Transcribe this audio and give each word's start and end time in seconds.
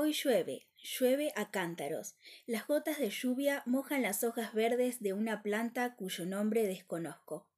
Hoy 0.00 0.12
llueve, 0.12 0.68
llueve 0.80 1.32
a 1.34 1.50
cántaros. 1.50 2.14
Las 2.46 2.68
gotas 2.68 3.00
de 3.00 3.10
lluvia 3.10 3.64
mojan 3.66 4.02
las 4.02 4.22
hojas 4.22 4.54
verdes 4.54 5.02
de 5.02 5.12
una 5.12 5.42
planta 5.42 5.96
cuyo 5.96 6.24
nombre 6.24 6.68
desconozco. 6.68 7.48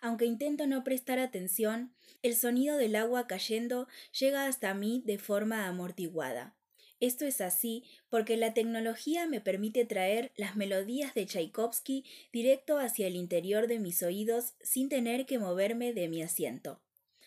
Aunque 0.00 0.24
intento 0.24 0.66
no 0.66 0.84
prestar 0.84 1.18
atención, 1.18 1.92
el 2.22 2.34
sonido 2.34 2.78
del 2.78 2.96
agua 2.96 3.26
cayendo 3.26 3.88
llega 4.18 4.46
hasta 4.46 4.72
mí 4.72 5.02
de 5.04 5.18
forma 5.18 5.66
amortiguada. 5.66 6.56
Esto 6.98 7.26
es 7.26 7.42
así 7.42 7.84
porque 8.08 8.38
la 8.38 8.54
tecnología 8.54 9.26
me 9.26 9.42
permite 9.42 9.84
traer 9.84 10.32
las 10.34 10.56
melodías 10.56 11.12
de 11.12 11.26
Tchaikovsky 11.26 12.06
directo 12.32 12.78
hacia 12.78 13.06
el 13.06 13.16
interior 13.16 13.66
de 13.66 13.80
mis 13.80 14.02
oídos 14.02 14.54
sin 14.62 14.88
tener 14.88 15.26
que 15.26 15.38
moverme 15.38 15.92
de 15.92 16.08
mi 16.08 16.22
asiento. 16.22 16.80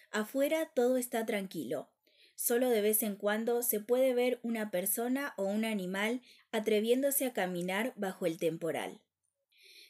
Afuera 0.09 0.71
todo 0.73 0.97
está 0.97 1.23
tranquilo. 1.23 1.88
Solo 2.36 2.70
de 2.70 2.82
vez 2.82 3.02
en 3.04 3.16
cuando 3.16 3.64
se 3.64 3.80
puede 3.80 4.14
ver 4.14 4.40
una 4.44 4.72
persona 4.72 5.34
o 5.38 5.46
un 5.46 5.66
animal 5.66 6.21
atreviéndose 6.52 7.26
a 7.26 7.34
caminar 7.34 7.93
bajo 7.96 8.26
el 8.26 8.38
temporal. 8.38 9.02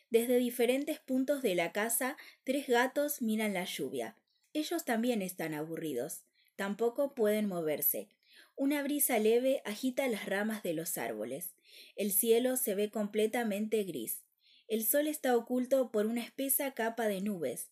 Desde 0.09 0.37
diferentes 0.37 0.99
puntos 0.99 1.41
de 1.41 1.55
la 1.55 1.71
casa, 1.71 2.17
tres 2.43 2.67
gatos 2.67 3.21
miran 3.21 3.53
la 3.53 3.65
lluvia. 3.65 4.15
Ellos 4.53 4.85
también 4.85 5.21
están 5.21 5.53
aburridos. 5.53 6.23
Tampoco 6.55 7.15
pueden 7.15 7.47
moverse. 7.47 8.07
Una 8.55 8.81
brisa 8.83 9.19
leve 9.19 9.61
agita 9.65 10.07
las 10.07 10.25
ramas 10.25 10.63
de 10.63 10.73
los 10.73 10.97
árboles. 10.97 11.55
El 11.97 12.13
cielo 12.13 12.55
se 12.55 12.75
ve 12.75 12.89
completamente 12.89 13.83
gris. 13.83 14.23
El 14.67 14.85
sol 14.85 15.07
está 15.07 15.35
oculto 15.35 15.91
por 15.91 16.05
una 16.05 16.23
espesa 16.23 16.71
capa 16.73 17.07
de 17.07 17.21
nubes. 17.21 17.71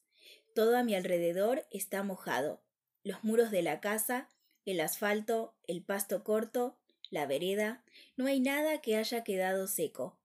Todo 0.53 0.78
a 0.78 0.84
mi 0.84 0.95
alrededor 0.95 1.66
está 1.72 2.03
mojado. 2.03 2.62
Los 3.03 3.23
muros 3.23 3.50
de 3.52 3.62
la 3.62 3.80
casa, 3.80 4.30
el 4.66 4.80
asfalto, 4.80 5.55
el 5.67 5.84
pasto 5.84 6.23
corto, 6.23 6.77
la 7.09 7.26
vereda, 7.26 7.84
no 8.16 8.27
hay 8.27 8.40
nada 8.40 8.81
que 8.81 8.95
haya 8.95 9.23
quedado 9.23 9.67
seco. 9.67 10.19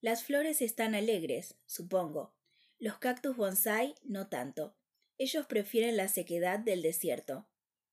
Las 0.00 0.24
flores 0.24 0.62
están 0.62 0.94
alegres, 0.94 1.56
supongo. 1.66 2.34
Los 2.78 2.98
cactus 2.98 3.36
bonsai 3.36 3.94
no 4.02 4.28
tanto. 4.28 4.76
Ellos 5.18 5.46
prefieren 5.46 5.96
la 5.96 6.08
sequedad 6.08 6.58
del 6.58 6.82
desierto. 6.82 7.48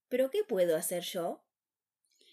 ¿Pero 0.09 0.29
qué 0.29 0.43
puedo 0.43 0.75
hacer 0.75 1.03
yo? 1.03 1.43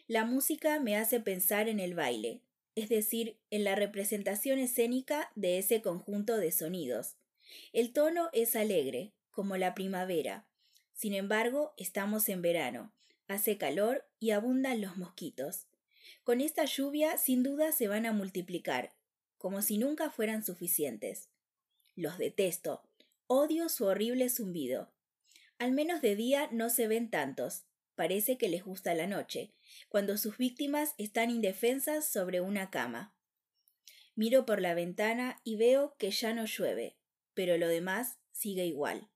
La 0.07 0.25
música 0.25 0.81
me 0.81 0.97
hace 0.97 1.21
pensar 1.21 1.69
en 1.69 1.81
el 1.81 1.95
baile, 1.95 2.43
es 2.75 2.89
decir, 2.89 3.39
en 3.51 3.65
la 3.65 3.75
representación 3.75 4.59
escénica 4.59 5.31
de 5.35 5.59
ese 5.59 5.83
conjunto 5.83 6.39
de 6.39 6.51
sonidos. 6.51 7.17
El 7.73 7.93
tono 7.93 8.31
es 8.33 8.57
alegre, 8.57 9.13
como 9.31 9.57
la 9.57 9.75
primavera. 9.75 10.49
Sin 10.93 11.15
embargo, 11.15 11.75
estamos 11.77 12.29
en 12.29 12.43
verano, 12.43 12.93
hace 13.29 13.59
calor 13.59 14.07
y 14.19 14.31
abundan 14.33 14.81
los 14.81 14.97
mosquitos. 14.97 15.67
Con 16.25 16.41
esta 16.41 16.65
lluvia 16.65 17.19
sin 17.19 17.43
duda 17.43 17.73
se 17.73 17.87
van 17.87 18.07
a 18.07 18.13
multiplicar, 18.13 18.95
como 19.37 19.63
si 19.63 19.79
nunca 19.79 20.11
fueran 20.11 20.45
suficientes. 20.45 21.29
Los 21.95 22.19
detesto. 22.19 22.83
Odio 23.27 23.69
su 23.69 23.85
horrible 23.85 24.29
zumbido. 24.31 24.93
Al 25.59 25.73
menos 25.73 26.01
de 26.01 26.17
día 26.17 26.49
no 26.53 26.71
se 26.71 26.89
ven 26.89 27.11
tantos. 27.11 27.65
Parece 27.95 28.39
que 28.39 28.49
les 28.49 28.65
gusta 28.65 28.95
la 28.95 29.07
noche, 29.07 29.53
cuando 29.89 30.17
sus 30.17 30.39
víctimas 30.39 30.95
están 30.99 31.31
indefensas 31.31 32.07
sobre 32.07 32.41
una 32.41 32.71
cama. 32.71 33.13
Miro 34.15 34.47
por 34.47 34.61
la 34.61 34.75
ventana 34.75 35.41
y 35.45 35.57
veo 35.57 35.97
que 35.99 36.11
ya 36.11 36.33
no 36.33 36.45
llueve, 36.45 36.97
pero 37.35 37.59
lo 37.59 37.69
demás 37.69 38.19
sigue 38.31 38.67
igual. 38.67 39.09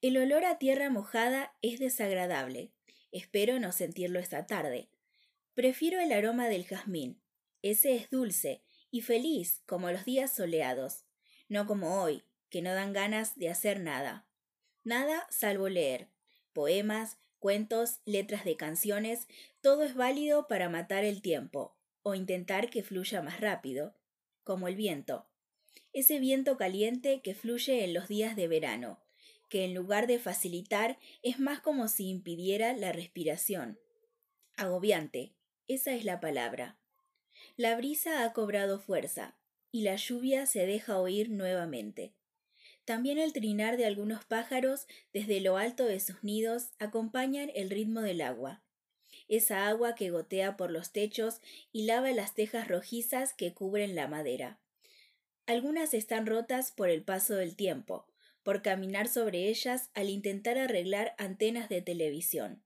El 0.00 0.16
olor 0.16 0.44
a 0.44 0.58
tierra 0.58 0.90
mojada 0.90 1.54
es 1.62 1.78
desagradable. 1.78 2.72
Espero 3.12 3.60
no 3.60 3.72
sentirlo 3.72 4.18
esta 4.18 4.46
tarde. 4.46 4.88
Prefiero 5.54 6.00
el 6.00 6.12
aroma 6.12 6.48
del 6.48 6.64
jazmín. 6.64 7.22
Ese 7.60 7.94
es 7.94 8.10
dulce 8.10 8.62
y 8.90 9.02
feliz 9.02 9.62
como 9.66 9.90
los 9.90 10.04
días 10.04 10.34
soleados, 10.34 11.04
no 11.48 11.66
como 11.66 12.02
hoy, 12.02 12.24
que 12.48 12.62
no 12.62 12.74
dan 12.74 12.92
ganas 12.92 13.38
de 13.38 13.50
hacer 13.50 13.80
nada. 13.80 14.26
Nada 14.82 15.26
salvo 15.30 15.68
leer. 15.68 16.08
Poemas, 16.52 17.18
cuentos, 17.38 18.00
letras 18.04 18.44
de 18.44 18.56
canciones, 18.56 19.28
todo 19.60 19.82
es 19.84 19.94
válido 19.94 20.48
para 20.48 20.68
matar 20.68 21.04
el 21.04 21.22
tiempo, 21.22 21.76
o 22.02 22.14
intentar 22.14 22.70
que 22.70 22.82
fluya 22.82 23.20
más 23.22 23.40
rápido, 23.40 23.94
como 24.44 24.68
el 24.68 24.76
viento. 24.76 25.28
Ese 25.92 26.18
viento 26.18 26.56
caliente 26.56 27.20
que 27.22 27.34
fluye 27.34 27.84
en 27.84 27.94
los 27.94 28.08
días 28.08 28.36
de 28.36 28.48
verano, 28.48 29.01
que 29.52 29.66
en 29.66 29.74
lugar 29.74 30.06
de 30.06 30.18
facilitar 30.18 30.98
es 31.22 31.38
más 31.38 31.60
como 31.60 31.86
si 31.86 32.08
impidiera 32.08 32.72
la 32.72 32.90
respiración. 32.90 33.78
Agobiante, 34.56 35.34
esa 35.68 35.92
es 35.92 36.06
la 36.06 36.20
palabra. 36.20 36.78
La 37.58 37.76
brisa 37.76 38.24
ha 38.24 38.32
cobrado 38.32 38.80
fuerza, 38.80 39.36
y 39.70 39.82
la 39.82 39.96
lluvia 39.96 40.46
se 40.46 40.64
deja 40.64 40.98
oír 40.98 41.28
nuevamente. 41.28 42.14
También 42.86 43.18
el 43.18 43.34
trinar 43.34 43.76
de 43.76 43.84
algunos 43.84 44.24
pájaros 44.24 44.86
desde 45.12 45.42
lo 45.42 45.58
alto 45.58 45.84
de 45.84 46.00
sus 46.00 46.24
nidos 46.24 46.70
acompañan 46.78 47.50
el 47.54 47.68
ritmo 47.68 48.00
del 48.00 48.22
agua. 48.22 48.62
Esa 49.28 49.68
agua 49.68 49.94
que 49.94 50.08
gotea 50.08 50.56
por 50.56 50.70
los 50.70 50.92
techos 50.92 51.42
y 51.72 51.84
lava 51.84 52.10
las 52.12 52.34
tejas 52.34 52.68
rojizas 52.68 53.34
que 53.34 53.52
cubren 53.52 53.96
la 53.96 54.08
madera. 54.08 54.58
Algunas 55.44 55.92
están 55.92 56.24
rotas 56.24 56.72
por 56.72 56.88
el 56.88 57.02
paso 57.02 57.34
del 57.34 57.54
tiempo, 57.54 58.06
por 58.42 58.62
caminar 58.62 59.08
sobre 59.08 59.48
ellas 59.48 59.90
al 59.94 60.10
intentar 60.10 60.58
arreglar 60.58 61.14
antenas 61.18 61.68
de 61.68 61.82
televisión. 61.82 62.62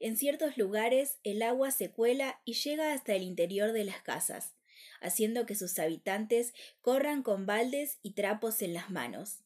En 0.00 0.16
ciertos 0.16 0.56
lugares 0.56 1.18
el 1.24 1.42
agua 1.42 1.70
se 1.70 1.90
cuela 1.90 2.40
y 2.44 2.54
llega 2.54 2.92
hasta 2.92 3.14
el 3.14 3.22
interior 3.22 3.72
de 3.72 3.84
las 3.84 4.00
casas, 4.02 4.54
haciendo 5.00 5.46
que 5.46 5.54
sus 5.54 5.78
habitantes 5.78 6.54
corran 6.80 7.22
con 7.22 7.46
baldes 7.46 7.98
y 8.02 8.12
trapos 8.12 8.62
en 8.62 8.74
las 8.74 8.90
manos. 8.90 9.42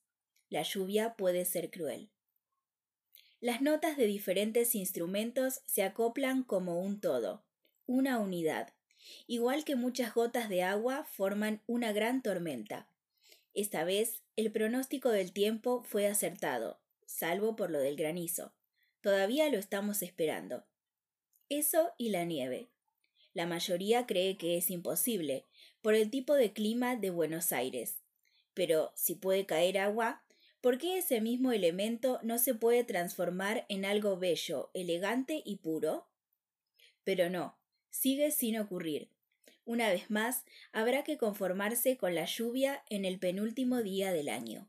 La 0.49 0.63
lluvia 0.63 1.15
puede 1.15 1.45
ser 1.45 1.71
cruel. 1.71 2.11
Las 3.41 3.61
notas 3.61 3.97
de 3.97 4.07
diferentes 4.07 4.75
instrumentos 4.75 5.63
se 5.65 5.83
acoplan 5.83 6.45
como 6.45 6.81
un 6.81 7.01
todo, 7.01 7.45
una 7.87 8.19
unidad. 8.19 8.73
Igual 9.27 9.65
que 9.65 9.75
muchas 9.75 10.15
gotas 10.15 10.49
de 10.49 10.63
agua 10.63 11.05
forman 11.05 11.61
una 11.67 11.93
gran 11.93 12.23
tormenta. 12.23 12.92
Esta 13.55 13.85
vez 13.85 14.23
el 14.37 14.51
pronóstico 14.51 15.11
del 15.11 15.33
tiempo 15.33 15.83
fue 15.83 16.07
acertado, 16.07 16.81
salvo 17.07 17.55
por 17.55 17.71
lo 17.71 17.81
del 17.81 17.97
granizo. 17.97 18.55
Todavía 19.03 19.49
lo 19.51 19.59
estamos 19.59 20.03
esperando. 20.03 20.65
Eso 21.49 21.93
y 21.99 22.11
la 22.11 22.25
nieve. 22.25 22.71
La 23.35 23.47
mayoría 23.47 24.07
cree 24.07 24.37
que 24.39 24.57
es 24.57 24.71
imposible, 24.71 25.47
por 25.83 25.95
el 25.95 26.11
tipo 26.11 26.35
de 26.35 26.53
clima 26.53 26.97
de 26.97 27.11
Buenos 27.11 27.53
Aires. 27.53 28.03
Pero 28.55 28.93
si 28.95 29.15
puede 29.15 29.45
caer 29.45 29.79
agua, 29.79 30.25
¿por 30.61 30.79
qué 30.79 30.99
ese 30.99 31.21
mismo 31.21 31.53
elemento 31.53 32.21
no 32.23 32.39
se 32.39 32.55
puede 32.55 32.85
transformar 32.85 33.67
en 33.69 33.85
algo 33.85 34.17
bello, 34.17 34.71
elegante 34.73 35.43
y 35.45 35.57
puro? 35.57 36.07
Pero 37.05 37.29
no, 37.29 37.59
sigue 37.91 38.31
sin 38.31 38.59
ocurrir. 38.59 39.11
Una 39.65 39.89
vez 39.91 40.11
más, 40.11 40.45
habrá 40.73 41.05
que 41.05 41.19
conformarse 41.19 41.97
con 41.97 42.15
la 42.15 42.25
lluvia 42.25 42.83
en 42.91 43.05
el 43.05 43.19
penúltimo 43.19 43.83
día 43.83 44.13
del 44.13 44.29
año. 44.29 44.67